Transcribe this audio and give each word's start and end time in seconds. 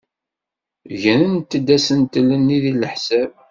Grent-d 1.01 1.67
asentel-nni 1.75 2.57
deg 2.65 2.73
leḥsab. 2.81 3.31